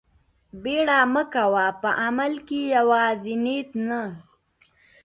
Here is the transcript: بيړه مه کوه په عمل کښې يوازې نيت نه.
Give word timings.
بيړه 0.61 0.99
مه 1.13 1.23
کوه 1.33 1.65
په 1.81 1.89
عمل 2.03 2.33
کښې 2.47 2.61
يوازې 2.75 3.35
نيت 3.45 3.69
نه. 3.87 4.01